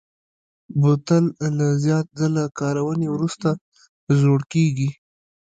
بوتل 0.79 1.25
له 1.57 1.67
زیات 1.83 2.07
ځله 2.19 2.43
کارونې 2.59 3.07
وروسته 3.11 3.49
زوړ 4.19 4.39
کېږي. 4.53 4.89